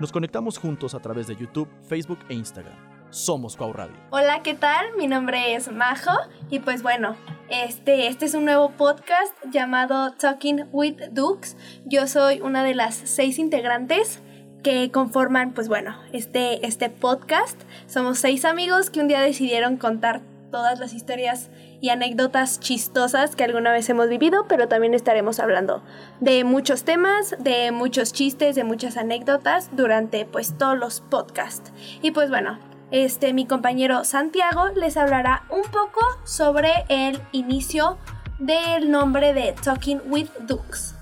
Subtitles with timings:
[0.00, 2.74] Nos conectamos juntos a través de YouTube, Facebook e Instagram.
[3.10, 3.94] Somos Cuau Radio.
[4.10, 4.86] Hola, ¿qué tal?
[4.98, 6.10] Mi nombre es Majo
[6.50, 7.14] y pues bueno,
[7.48, 11.56] este, este es un nuevo podcast llamado Talking with Dukes.
[11.84, 14.20] Yo soy una de las seis integrantes
[14.64, 17.62] que conforman, pues bueno, este, este podcast.
[17.86, 21.50] Somos seis amigos que un día decidieron contar todas las historias
[21.84, 25.82] y anécdotas chistosas que alguna vez hemos vivido, pero también estaremos hablando
[26.18, 31.72] de muchos temas, de muchos chistes, de muchas anécdotas durante pues todos los podcasts.
[32.00, 32.58] Y pues bueno,
[32.90, 37.98] este mi compañero Santiago les hablará un poco sobre el inicio
[38.38, 40.94] del nombre de Talking with Dukes.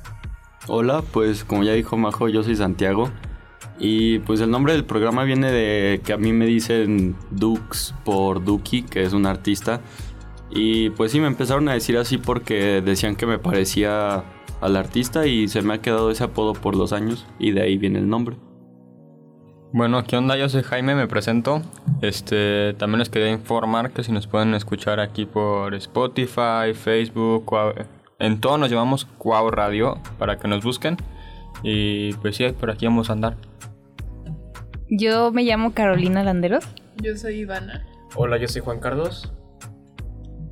[0.66, 3.08] Hola, pues como ya dijo Majo, yo soy Santiago.
[3.78, 8.44] Y pues el nombre del programa viene de que a mí me dicen Dukes por
[8.44, 9.80] Duki, que es un artista.
[10.54, 14.24] Y pues sí, me empezaron a decir así porque decían que me parecía
[14.60, 17.78] al artista y se me ha quedado ese apodo por los años y de ahí
[17.78, 18.36] viene el nombre.
[19.72, 20.36] Bueno, ¿qué onda?
[20.36, 21.62] Yo soy Jaime, me presento.
[22.02, 27.50] Este, también les quería informar que si nos pueden escuchar aquí por Spotify, Facebook,
[28.18, 30.98] en todo nos llamamos Cuau Radio para que nos busquen.
[31.62, 33.36] Y pues sí, por aquí vamos a andar.
[34.90, 36.66] Yo me llamo Carolina Landeros.
[37.02, 37.86] Yo soy Ivana.
[38.14, 39.32] Hola, yo soy Juan Carlos.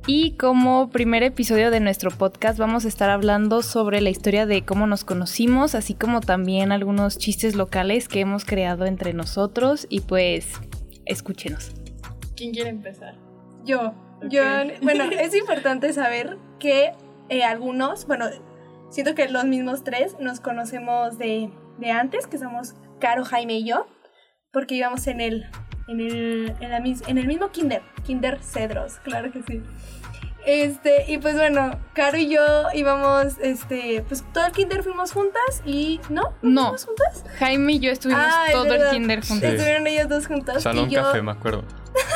[0.07, 4.65] Y como primer episodio de nuestro podcast vamos a estar hablando sobre la historia de
[4.65, 10.01] cómo nos conocimos, así como también algunos chistes locales que hemos creado entre nosotros y
[10.01, 10.59] pues
[11.05, 11.71] escúchenos.
[12.35, 13.15] ¿Quién quiere empezar?
[13.63, 13.93] Yo.
[14.29, 14.43] Yo,
[14.83, 16.93] bueno, es importante saber que
[17.29, 18.25] eh, algunos, bueno,
[18.89, 23.65] siento que los mismos tres nos conocemos de, de antes, que somos Caro, Jaime y
[23.65, 23.87] yo,
[24.51, 25.45] porque íbamos en el
[25.91, 29.61] en el, en, la, en el mismo kinder, kinder Cedros, claro que sí.
[30.45, 32.41] Este, y pues bueno, Caro y yo
[32.73, 36.33] íbamos, este, pues todo el kinder fuimos juntas y ¿no?
[36.41, 36.63] ¿No?
[36.63, 37.25] ¿Fuimos juntas?
[37.37, 39.53] Jaime y yo estuvimos todo el kinder juntas.
[39.53, 40.63] Estuvieron ellas dos juntas.
[40.63, 41.63] Salón y yo, café, me acuerdo.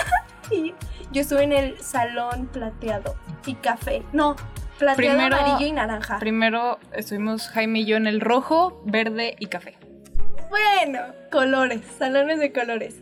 [0.52, 0.74] y
[1.12, 3.16] yo estuve en el salón plateado
[3.46, 4.02] y café.
[4.12, 4.36] No,
[4.80, 6.18] plateado, amarillo y naranja.
[6.18, 9.78] Primero estuvimos Jaime y yo en el rojo, verde y café.
[10.50, 11.00] Bueno,
[11.32, 12.96] colores, salones de colores.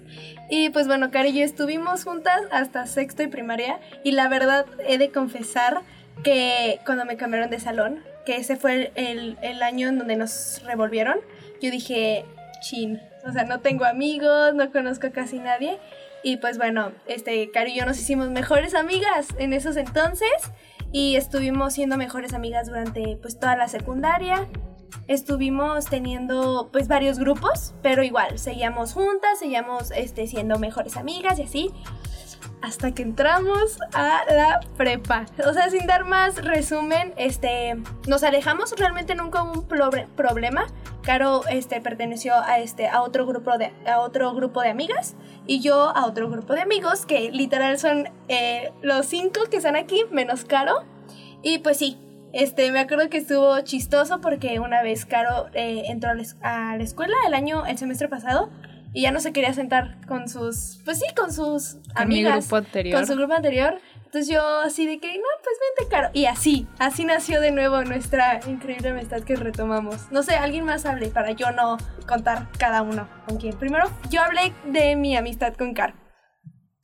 [0.49, 3.79] Y pues bueno, Cari y yo estuvimos juntas hasta sexto y primaria.
[4.03, 5.81] Y la verdad, he de confesar
[6.23, 10.61] que cuando me cambiaron de salón, que ese fue el, el año en donde nos
[10.65, 11.17] revolvieron,
[11.61, 12.25] yo dije,
[12.61, 15.79] chin, o sea, no tengo amigos, no conozco a casi nadie.
[16.23, 20.31] Y pues bueno, este, Cari y yo nos hicimos mejores amigas en esos entonces
[20.91, 24.47] y estuvimos siendo mejores amigas durante pues toda la secundaria
[25.07, 31.43] estuvimos teniendo pues varios grupos, pero igual, seguíamos juntas, seguíamos este, siendo mejores amigas y
[31.43, 31.71] así,
[32.63, 35.25] hasta que entramos a la prepa.
[35.45, 37.75] O sea, sin dar más resumen, este,
[38.07, 40.67] nos alejamos, realmente nunca un problema.
[41.01, 45.15] Caro este, perteneció a, este, a, otro grupo de, a otro grupo de amigas
[45.45, 49.75] y yo a otro grupo de amigos que literal son eh, los cinco que están
[49.75, 50.85] aquí, menos Caro.
[51.41, 51.97] Y pues sí,
[52.33, 56.16] este, me acuerdo que estuvo chistoso porque una vez Caro eh, entró a
[56.75, 58.49] la, escuela el año, el semestre pasado,
[58.91, 62.45] y ya no se quería sentar con sus, pues sí, con sus amigas.
[62.45, 62.99] grupo anterior.
[62.99, 63.79] Con su grupo anterior.
[64.05, 66.09] Entonces yo así de que, no, pues vente, Caro.
[66.13, 70.11] Y así, así nació de nuevo nuestra increíble amistad que retomamos.
[70.11, 71.77] No sé, alguien más hable para yo no
[72.07, 73.57] contar cada uno con quién.
[73.57, 75.93] Primero, yo hablé de mi amistad con Caro.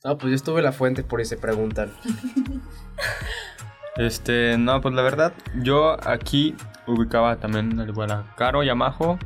[0.02, 1.92] Ah, pues yo estuve en la fuente por ese preguntan.
[3.96, 6.54] Este, no, pues la verdad, yo aquí
[6.86, 9.18] ubicaba también al igual a Caro y a Majo.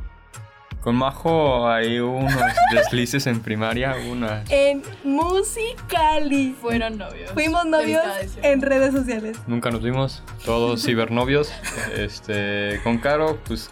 [0.81, 2.31] Con Majo hay unos
[2.71, 4.43] deslices en primaria, una.
[4.49, 6.55] En Musicali.
[6.61, 7.31] Fueron novios.
[7.31, 8.03] Fuimos novios
[8.43, 9.37] en redes sociales.
[9.47, 11.51] Nunca nos vimos, todos cibernovios.
[11.95, 13.71] este, con Caro, pues,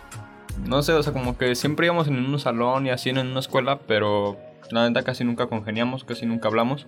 [0.65, 3.39] no sé, o sea, como que siempre íbamos en un salón y así en una
[3.39, 4.37] escuela, pero
[4.71, 6.87] la neta casi nunca congeniamos, casi nunca hablamos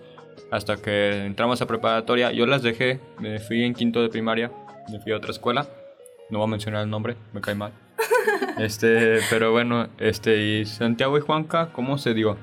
[0.51, 2.31] hasta que entramos a preparatoria.
[2.31, 4.51] Yo las dejé, me fui en quinto de primaria,
[4.91, 5.67] me fui a otra escuela.
[6.29, 7.73] No voy a mencionar el nombre, me cae mal.
[8.57, 12.37] Este, pero bueno, este, y Santiago y Juanca, ¿cómo se dio?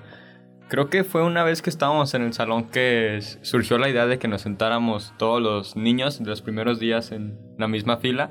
[0.69, 4.19] Creo que fue una vez que estábamos en el salón que surgió la idea de
[4.19, 8.31] que nos sentáramos todos los niños de los primeros días en la misma fila.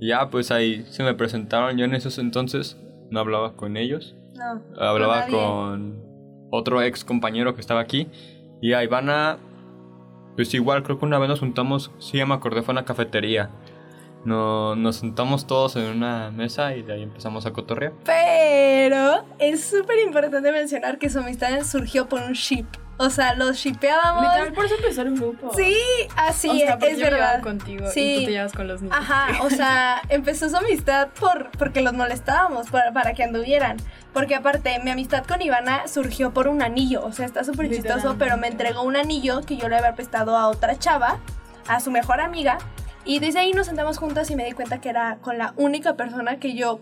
[0.00, 1.76] Y ya, pues ahí se me presentaron.
[1.76, 2.76] Yo en esos entonces
[3.10, 4.14] no hablaba con ellos.
[4.34, 4.62] No.
[4.80, 6.04] Hablaba con
[6.50, 8.08] otro ex compañero que estaba aquí.
[8.60, 9.38] Y a Ivana,
[10.34, 13.50] pues igual, creo que una vez nos juntamos, sí, me acordé, fue una cafetería.
[14.24, 17.92] No, nos sentamos todos en una mesa y de ahí empezamos a cotorrear.
[18.04, 22.66] Pero es súper importante mencionar que su amistad surgió por un ship.
[22.98, 24.22] O sea, los shipeábamos.
[24.22, 25.52] Literal, por eso empezó el grupo.
[25.54, 25.76] Sí,
[26.16, 27.42] así o sea, es, es yo verdad.
[27.42, 28.00] contigo Sí.
[28.00, 28.96] y tú te llevas con los niños.
[28.98, 33.76] Ajá, o sea, empezó su amistad por, porque los molestábamos, para, para que anduvieran.
[34.14, 37.04] Porque aparte, mi amistad con Ivana surgió por un anillo.
[37.04, 40.36] O sea, está súper chistoso, pero me entregó un anillo que yo le había prestado
[40.36, 41.18] a otra chava,
[41.68, 42.56] a su mejor amiga.
[43.04, 45.94] Y desde ahí nos sentamos juntas y me di cuenta que era con la única
[45.96, 46.80] persona que yo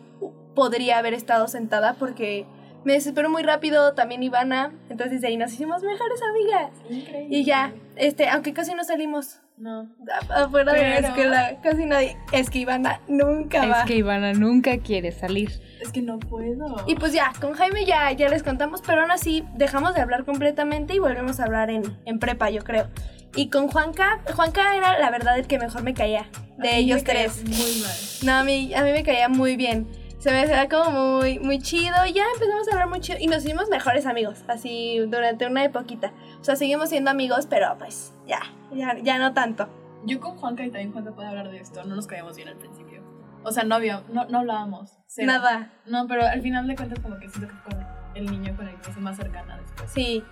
[0.55, 2.46] podría haber estado sentada porque
[2.85, 4.73] me desesperó muy rápido, también Ivana.
[4.91, 6.71] Entonces de ahí nos hicimos mejores amigas.
[6.91, 7.37] Increíble.
[7.37, 9.89] Y ya, este, aunque casi no salimos No.
[10.31, 12.17] afuera de la Pero- escuela, casi nadie.
[12.33, 13.81] Es que Ivana nunca va.
[13.81, 15.51] Es que Ivana nunca quiere salir.
[15.81, 16.77] Es que no puedo.
[16.87, 20.25] Y pues ya, con Jaime ya, ya les contamos, pero aún así dejamos de hablar
[20.25, 22.89] completamente y volvemos a hablar en, en prepa, yo creo.
[23.37, 26.27] Y con Juanca, Juanca era la verdad el que mejor me caía
[26.57, 27.43] de A mí ellos me caía tres.
[27.45, 27.95] Muy mal.
[28.25, 29.89] No, a mí, a mí me caía muy bien.
[30.25, 33.26] Se me hacía como muy, muy chido y ya empezamos a hablar muy chido y
[33.26, 36.15] nos hicimos mejores amigos, así durante una epoquita.
[36.41, 38.41] O sea, seguimos siendo amigos, pero pues ya,
[38.73, 39.69] ya, ya no tanto.
[40.06, 41.85] Yo con Juanca y también Juanca puede hablar de esto.
[41.85, 43.03] No nos caíamos bien al principio.
[43.43, 44.97] O sea, no, había, no, no hablábamos.
[45.09, 45.31] cero.
[45.31, 48.56] Nada, No, pero al final de cuentas como que siento que fue con el niño
[48.56, 49.91] con el que hice más cercana después.
[49.93, 50.25] sí.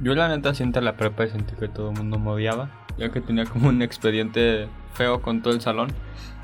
[0.00, 3.10] Yo la neta siento la prepa y sentí que todo el mundo me odiaba, ya
[3.10, 5.88] que tenía como un expediente feo con todo el salón.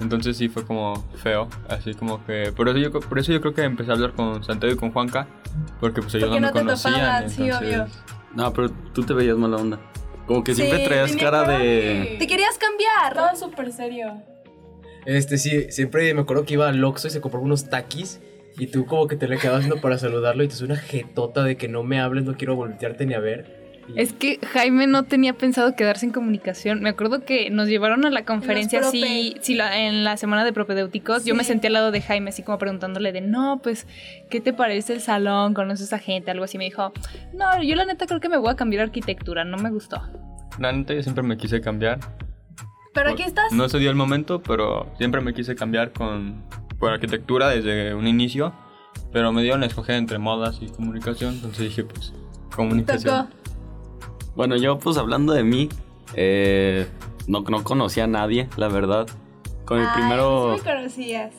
[0.01, 2.53] Entonces sí fue como feo, así como que...
[2.57, 4.93] Por eso yo, por eso yo creo que empecé a hablar con Santiago y con
[4.93, 5.27] Juanca,
[5.81, 6.95] porque pues ellos Porque no no me conocían.
[6.95, 7.87] topaban, sí, entonces- obvio.
[8.35, 9.81] No, pero tú te veías mala onda.
[10.27, 12.17] Como que Sí, siempre traías cara de...
[12.19, 13.09] Te querías cambiar.
[13.13, 14.23] Estaba súper serio.
[15.07, 18.21] Este, sí, siempre me acuerdo que iba al Oxxo y se compraba unos taquis.
[18.59, 21.43] Y tú como que te le quedabas viendo para saludarlo y te suena una jetota
[21.45, 23.58] de que no me hables, no quiero voltearte ni a ver.
[23.97, 26.81] Es que Jaime no tenía pensado quedarse en comunicación.
[26.83, 30.53] Me acuerdo que nos llevaron a la conferencia así, sí, la- en la semana de
[30.53, 31.25] propedéuticos.
[31.25, 33.87] Yo me senté al lado de Jaime así como preguntándole de, no, pues,
[34.31, 35.55] ¿qué te parece el salón?
[35.55, 36.31] ¿Conoces a gente?
[36.31, 36.59] Algo así.
[36.59, 36.93] Me dijo,
[37.35, 39.45] no, yo la neta creo que me voy a cambiar a arquitectura.
[39.45, 40.03] No me gustó.
[40.59, 41.99] La neta yo siempre me quise cambiar.
[42.95, 43.53] Pero aquí estás.
[43.53, 46.45] No se dio el momento, pero siempre me quise cambiar con
[46.79, 48.55] por arquitectura desde un inicio.
[49.13, 52.13] Pero me dieron a escoger entre modas y comunicación, entonces dije pues
[52.55, 53.27] comunicación.
[53.29, 53.38] Tocó.
[54.39, 55.69] Bueno, yo pues hablando de mí,
[56.15, 56.87] eh,
[57.27, 59.09] no, no conocía a nadie, la verdad.
[59.65, 60.55] Con el Ay, primero...
[60.57, 61.35] sí me conocías.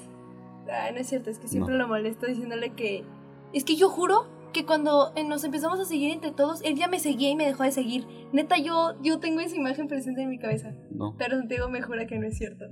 [0.69, 1.83] Ay, no es cierto, es que siempre No.
[1.83, 3.05] lo molesto diciéndole que.
[3.53, 6.89] Es que yo juro que cuando eh, nos empezamos a seguir entre todos, él ya
[6.89, 8.05] me seguía y me dejó de seguir.
[8.33, 10.73] Neta, yo, yo tengo esa imagen presente en mi cabeza.
[10.91, 11.15] No.
[11.17, 12.65] Pero Santiago me jura que no es cierto.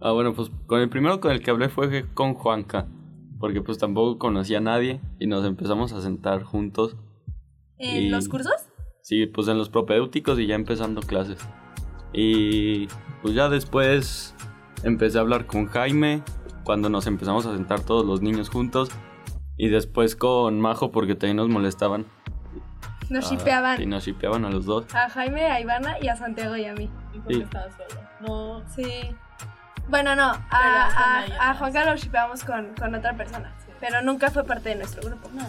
[0.00, 2.88] Ah, bueno, pues con el primero con el que hablé fue con Juanca.
[3.38, 6.96] Porque pues tampoco conocía a nadie y nos empezamos a sentar juntos.
[7.78, 8.52] ¿En Y- los cursos?
[9.10, 11.38] Sí, pues en los propedéuticos y ya empezando clases.
[12.12, 12.86] Y
[13.22, 14.36] pues ya después
[14.84, 16.22] empecé a hablar con Jaime
[16.62, 18.88] cuando nos empezamos a sentar todos los niños juntos.
[19.56, 22.06] Y después con Majo porque también nos molestaban.
[23.08, 23.82] Nos Ah, shipeaban.
[23.82, 24.86] Y nos shipeaban a los dos.
[24.94, 26.88] A Jaime, a Ivana y a Santiago y a mí.
[27.12, 27.40] Y porque Sí.
[27.42, 28.00] estaba solo.
[28.20, 28.62] No.
[28.76, 28.86] Sí.
[29.88, 31.58] Bueno, no, a, a, a más.
[31.58, 33.52] Juanca lo shipeamos con, con otra persona.
[33.66, 33.72] Sí.
[33.80, 35.28] Pero nunca fue parte de nuestro grupo.
[35.34, 35.42] No.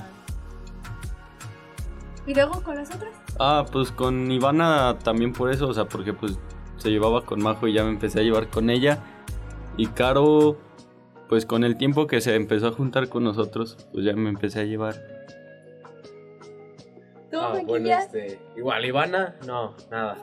[2.28, 3.14] ¿Y luego con las otras?
[3.40, 6.38] Ah, pues con Ivana también por eso, o sea, porque pues
[6.78, 9.00] se llevaba con Majo y ya me empecé a llevar con ella.
[9.78, 10.58] Y Caro,
[11.30, 14.60] pues con el tiempo que se empezó a juntar con nosotros, pues ya me empecé
[14.60, 14.96] a llevar.
[17.32, 20.18] ¿Tú, Ah, bueno, este, igual, Ivana, no, nada,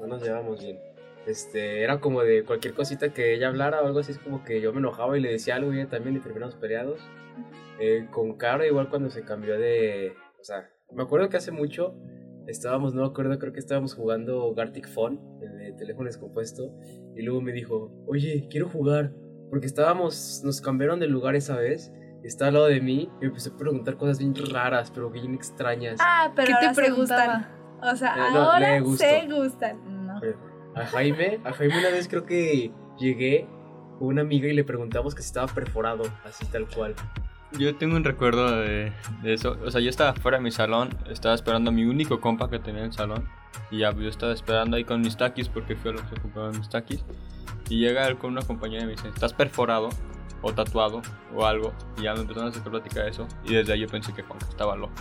[0.00, 0.78] no nos llevamos bien.
[1.26, 4.60] Este, era como de cualquier cosita que ella hablara o algo así, es como que
[4.60, 7.00] yo me enojaba y le decía algo y ella también y terminamos peleados.
[7.80, 11.94] Eh, con Caro, igual cuando se cambió de, o sea, me acuerdo que hace mucho
[12.46, 16.74] estábamos, no me acuerdo, creo que estábamos jugando Gartic Phone el teléfono descompuesto
[17.16, 19.12] y luego me dijo, oye, quiero jugar,
[19.50, 21.92] porque estábamos, nos cambiaron de lugar esa vez.
[22.22, 25.08] y Estaba al lado de mí y me empecé a preguntar cosas bien raras, pero
[25.10, 25.98] bien extrañas.
[26.02, 27.36] Ah, pero ¿Qué te ahora se preguntaba?
[27.36, 27.92] gustan.
[27.92, 29.04] O sea, Eh, no, ahora le gustó.
[29.04, 30.06] se gustan.
[30.06, 30.20] No.
[30.74, 33.46] A Jaime, a Jaime una vez creo que llegué
[33.98, 36.94] con una amiga y le preguntamos que si estaba perforado, así tal cual.
[37.58, 38.92] Yo tengo un recuerdo de,
[39.22, 39.56] de eso.
[39.64, 42.58] O sea, yo estaba fuera de mi salón, estaba esperando a mi único compa que
[42.58, 43.28] tenía en el salón.
[43.70, 46.58] Y ya yo estaba esperando ahí con mis taquis porque fui a los que compraban
[46.58, 47.04] mis taquis.
[47.68, 49.88] Y llega él con una compañera y me dice, ¿estás perforado?
[50.42, 51.02] O tatuado
[51.34, 51.72] o algo.
[51.98, 53.26] Y ya me empezaron a hacer plática de eso.
[53.44, 54.94] Y desde ahí yo pensé que Juanca estaba loco.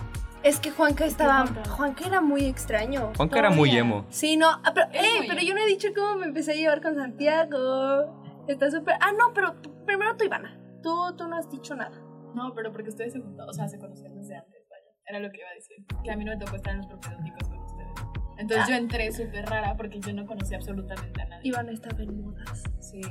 [0.43, 1.46] Es que Juanca estaba.
[1.70, 2.05] Juanca?
[2.05, 3.12] Era muy extraño.
[3.15, 4.05] Juanca era muy emo.
[4.10, 4.50] Sí, no.
[4.50, 6.96] ah, pero, Es eh, pero yo no he dicho cómo me empecé a llevar con
[6.96, 8.43] Santiago.
[8.48, 8.96] Está súper.
[9.01, 9.55] Ah, no, pero
[9.86, 10.58] primero tú, Ivana.
[10.81, 11.91] Tú, tú no has dicho nada.
[12.36, 14.84] No, pero porque ustedes se juntaron, o sea, se conocían desde antes, vaya.
[15.08, 15.78] Era lo que iba a decir.
[16.04, 17.90] Que a mí no me tocó estar en los propedéuticos con ustedes.
[18.38, 18.70] Entonces Ah.
[18.70, 21.48] yo entré súper rara porque yo no conocía absolutamente a nadie.
[21.50, 22.64] Ivana estaba en modas.
[22.80, 23.02] Sí,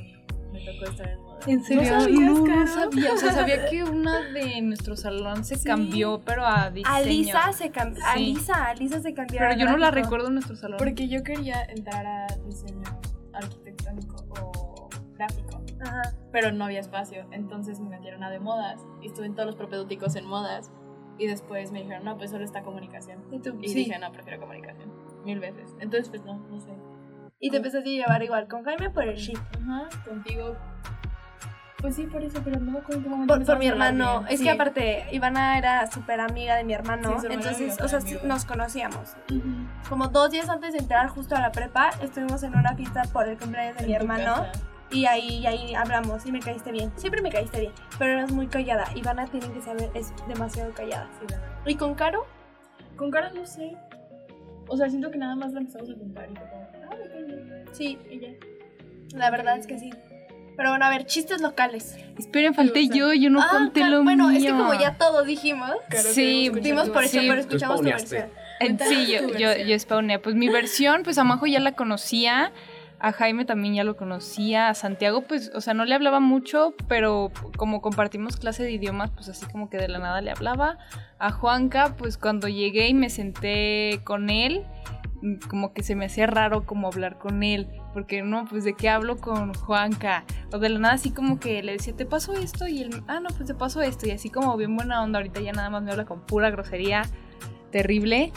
[0.52, 1.38] me tocó estar en moda.
[1.46, 1.84] ¿En serio?
[1.84, 2.66] sabías, no, no Caro?
[2.66, 3.12] sabía.
[3.12, 5.66] O sea, sabía que una de nuestro salón se Sí.
[5.68, 6.94] cambió, pero a diseño.
[6.96, 8.02] Alisa se cambió.
[8.02, 8.08] Sí.
[8.12, 9.38] Alisa, Alisa se cambió.
[9.38, 10.78] Pero a yo no la recuerdo en nuestro salón.
[10.78, 12.82] Porque yo quería entrar a diseño
[13.32, 16.02] arquitectónico o gráfico, Ajá.
[16.32, 17.26] pero no había espacio.
[17.32, 20.70] Entonces me metieron a de modas y estuve en todos los propedéuticos en modas.
[21.18, 23.22] Y después me dijeron, no, pues solo está comunicación.
[23.30, 23.74] Y tú, Y sí.
[23.74, 24.90] dije, no, prefiero comunicación.
[25.24, 25.74] Mil veces.
[25.80, 26.72] Entonces, pues no, no sé.
[27.40, 29.38] Y te empezaste a llevar igual con Jaime por el shit.
[29.60, 30.56] Ajá, contigo.
[31.80, 32.80] Pues sí, por eso, pero no me
[33.26, 34.24] Por, por mi hermano.
[34.28, 34.44] Es Sí.
[34.44, 37.18] que aparte, Ivana era súper amiga de mi hermano.
[37.20, 38.20] Sí, entonces, o sea, amigo.
[38.24, 39.16] nos conocíamos.
[39.30, 39.48] Ujú.
[39.88, 43.26] Como dos días antes de entrar justo a la prepa, estuvimos en una fiesta por
[43.28, 44.24] el cumpleaños de En mi hermano.
[44.46, 44.52] casa.
[44.92, 46.90] Y ahí, y ahí hablamos y me caíste bien.
[46.96, 48.84] Siempre me caíste bien, pero eras muy callada.
[48.96, 51.08] Ivana, tienen que saber, es demasiado callada.
[51.20, 51.34] Sí.
[51.66, 52.26] ¿Y con Caro?
[52.96, 53.76] Con cara no sé.
[54.68, 57.22] O sea, siento que nada más la empezamos a juntar y como, ah, me cae
[57.24, 57.64] bien.
[57.72, 58.28] Sí, Y ya.
[59.16, 59.90] la verdad es que sí.
[60.56, 61.96] Pero bueno, a ver, chistes locales.
[62.18, 64.38] Esperen, falté yo, yo no Ah, conté Ca- lo bueno, mío.
[64.38, 67.26] es que como ya todos dijimos, Claro, Sí, dimos por hecho, Sí.
[67.28, 68.28] pero escuchamos tu versión.
[68.60, 70.20] Eh, Sí, yo, yo, yo spawnea.
[70.20, 72.52] Pues mi versión, pues a Majo ya la conocía,
[73.00, 76.74] a Jaime también ya lo conocía, a Santiago, pues, o sea, no le hablaba mucho,
[76.86, 80.78] pero como compartimos clase de idiomas, pues así como que de la nada le hablaba.
[81.18, 84.66] A Juanca, pues cuando llegué y me senté con él,
[85.48, 88.90] como que se me hacía raro como hablar con él, porque no, pues de qué
[88.90, 92.68] hablo con Juanca, o de la nada así como que le decía, te paso esto,
[92.68, 95.40] y él, ah, no, pues te paso esto, y así como bien buena onda, ahorita
[95.40, 97.02] ya nada más me habla con pura grosería
[97.70, 98.32] terrible.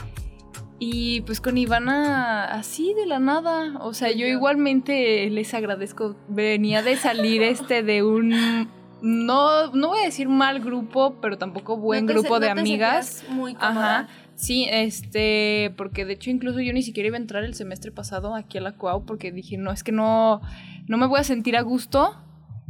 [0.85, 6.81] Y pues con Ivana así de la nada, o sea, yo igualmente les agradezco, venía
[6.81, 8.67] de salir este de un,
[9.01, 13.23] no, no voy a decir mal grupo, pero tampoco buen No te grupo de amigas.
[13.29, 13.99] Muy cómoda.
[13.99, 17.93] Ajá, sí, este, porque de hecho incluso yo ni siquiera iba a entrar el semestre
[17.93, 20.41] pasado aquí a la Cuau porque dije, no, es que no,
[20.87, 22.13] no me voy a sentir a gusto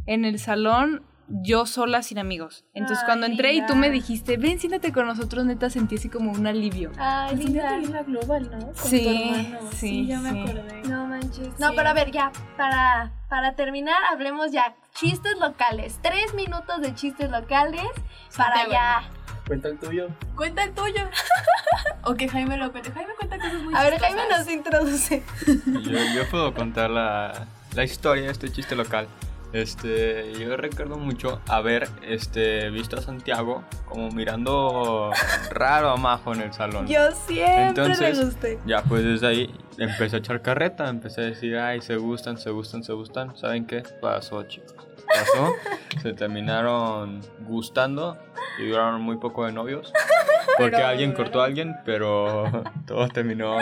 [0.05, 2.65] en el salón yo sola sin amigos.
[2.73, 6.09] Entonces Ay, cuando entré y tú me dijiste, ven, siéntate con nosotros, neta sentí así
[6.09, 6.91] como un alivio.
[6.97, 7.77] Ay, Pues linda.
[7.77, 8.59] bien la global, ¿no?
[8.67, 9.09] Con Sí, tu
[9.49, 9.69] hermano.
[9.73, 10.39] sí, ya me sí.
[10.41, 10.81] acordé.
[10.89, 11.59] No manches.
[11.59, 11.73] No, Sí.
[11.77, 14.75] pero a ver, ya, para, para terminar, hablemos ya.
[14.93, 15.99] Chistes locales.
[16.01, 17.87] Tres minutos de chistes locales
[18.37, 19.09] para ya.
[19.47, 20.07] Cuenta el tuyo.
[20.35, 21.09] Cuenta el tuyo.
[22.03, 22.91] o que Jaime lo cuente.
[22.91, 24.15] Jaime cuenta cosas muy A ver, chistosas.
[24.15, 25.23] Jaime nos introduce.
[25.83, 29.07] Yo, yo puedo contar la, la historia de este chiste local.
[29.53, 35.11] Este, yo recuerdo mucho haber este, visto a Santiago como mirando
[35.51, 36.87] raro a Majo en el salón.
[36.87, 38.59] Yo siempre Entonces- le gusté.
[38.65, 42.49] Ya, pues desde ahí empecé a echar carreta, empecé a decir, ay, se gustan, se
[42.49, 43.37] gustan, se gustan.
[43.37, 43.83] ¿Saben qué?
[44.01, 44.73] Pasó, chicos.
[45.07, 45.53] Pasó,
[46.01, 48.17] se terminaron gustando
[48.57, 49.93] y duraron muy poco de novios.
[50.57, 52.43] Porque Pero alguien cortó a alguien, pero
[52.85, 53.57] todo terminó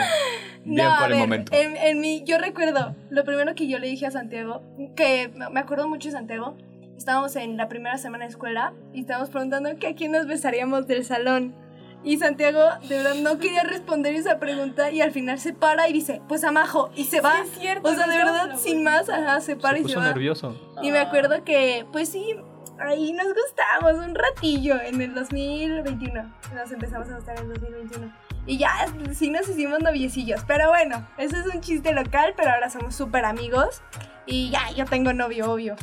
[0.64, 1.52] bien No, a por el ver, momento.
[1.54, 4.62] En, en mi, yo recuerdo, lo primero que yo le dije a Santiago,
[4.96, 6.56] que me acuerdo mucho de Santiago,
[6.96, 10.86] estábamos en la primera semana de escuela y estábamos preguntando que a quién nos besaríamos
[10.86, 11.54] del salón.
[12.04, 15.92] Y Santiago de verdad no quería responder esa pregunta y al final se para y
[15.92, 17.36] dice, pues a Majo, y se va.
[17.44, 17.88] Sí, es cierto.
[17.88, 20.06] o sea, de no verdad, sin más, ajá, se para Se y se puso va.
[20.06, 20.56] nervioso.
[20.82, 22.34] Y me acuerdo que, pues sí,
[22.80, 26.34] ahí nos gustamos un ratillo en el 2021.
[26.54, 28.12] Nos empezamos a gustar en el 2021.
[28.46, 28.70] Y ya,
[29.14, 30.42] sí nos hicimos noviecillos.
[30.46, 33.82] Pero bueno, eso es un chiste local, pero ahora somos súper amigos.
[34.26, 35.76] Y ya, yo tengo novio, obvio.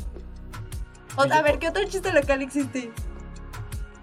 [1.15, 2.91] O- a ver, ¿qué otro chiste local existe?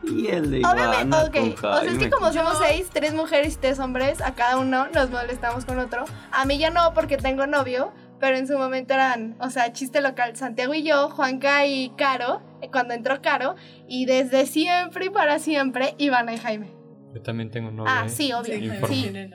[0.02, 1.64] Y el de Obviamente, Ivana ok.
[1.64, 4.86] O sea, es que como somos seis, tres mujeres y tres hombres, a cada uno
[4.94, 6.04] nos molestamos con otro.
[6.30, 10.00] A mí ya no, porque tengo novio, pero en su momento eran, o sea, chiste
[10.00, 13.56] local, Santiago y yo, Juanca y Caro, eh, cuando entró Caro,
[13.88, 16.75] y desde siempre y para siempre, Ivana y Jaime.
[17.16, 17.90] Yo también tengo novio.
[17.90, 18.52] Ah, sí, obvio.
[18.54, 18.60] Sí.
[18.88, 19.30] Sí, novia.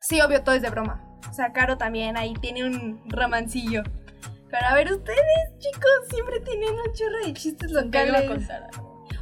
[0.00, 1.02] sí, obvio, todo es de broma.
[1.30, 3.82] O sea, Caro también ahí tiene un romancillo.
[4.50, 5.18] Pero a ver, ustedes,
[5.58, 8.28] chicos, siempre tienen un chorro de chistes locales.
[8.28, 8.68] contar.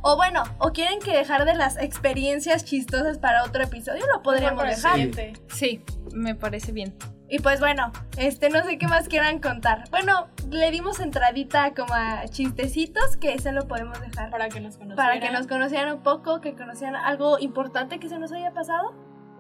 [0.03, 4.59] O bueno, o quieren que dejar de las experiencias chistosas para otro episodio, lo podríamos
[4.59, 4.93] Para el dejar.
[4.95, 5.33] siguiente.
[5.55, 6.97] Sí, me parece bien.
[7.31, 9.85] Y pues bueno, este no sé qué más quieran contar.
[9.91, 14.31] Bueno, le dimos entradita como a chistecitos, que ese lo podemos dejar.
[14.31, 14.97] Para que nos conozcan.
[14.97, 18.93] Para que nos conocieran un poco, que conocieran algo importante que se nos haya pasado.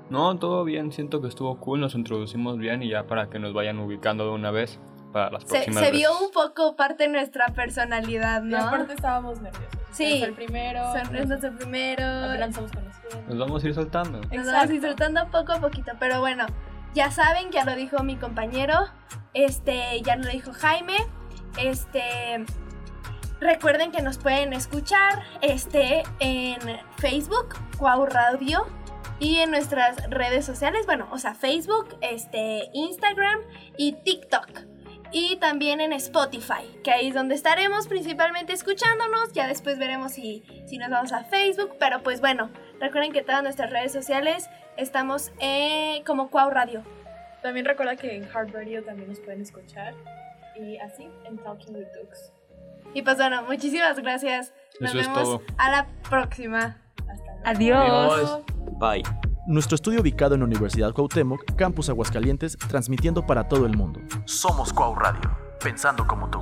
[0.09, 3.53] No, todo bien, siento que estuvo cool, nos introducimos bien y ya para que nos
[3.53, 4.79] vayan ubicando de una vez
[5.13, 6.27] para las Se, próximas se vio veces.
[6.27, 8.59] un poco parte de nuestra personalidad, Y ¿no?
[8.59, 9.69] aparte estábamos nerviosos.
[9.93, 10.23] Sí.
[10.23, 10.95] El primero.
[10.95, 12.05] Es nuestro primero.
[12.07, 13.29] Apenas estamos conociendo.
[13.29, 14.19] Nos vamos a ir soltando.
[14.19, 14.73] Nos vamos Exacto.
[14.73, 16.47] disfrutando poco a poquito, pero bueno,
[16.95, 18.75] ya saben, ya lo dijo mi compañero,
[19.35, 20.97] este, ya lo dijo Jaime,
[21.59, 22.45] este,
[23.41, 26.59] recuerden que nos pueden escuchar, este, en
[26.99, 28.67] Facebook, Cuau Radio,
[29.21, 33.41] y en nuestras redes sociales, bueno, o sea, Facebook, este, Instagram
[33.77, 34.49] y TikTok.
[35.13, 39.33] y también en Spotify, que ahí es donde estaremos principalmente escuchándonos.
[39.33, 43.43] Ya después veremos si, si nos vamos a Facebook, pero pues bueno, recuerden que todas
[43.43, 44.49] nuestras redes sociales
[44.81, 46.83] estamos eh, como Cuau Radio.
[47.43, 49.95] También recuerda que en Hard Radio también nos pueden escuchar.
[50.57, 52.33] Y así en Talking with Dukes.
[52.93, 54.53] Y pues bueno, muchísimas gracias.
[54.81, 55.43] Nos Eso es vemos todo.
[55.59, 56.77] a la próxima.
[57.09, 57.79] Hasta luego.
[57.79, 58.31] Adiós.
[58.31, 58.45] Adiós.
[58.79, 59.03] Bye.
[59.47, 64.01] Nuestro estudio ubicado en Universidad Cuauhtémoc, Campus Aguascalientes, transmitiendo para todo el mundo.
[64.25, 66.41] Somos Cuau Radio, pensando como tú.